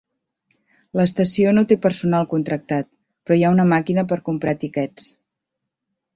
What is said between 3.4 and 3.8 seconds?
hi ha una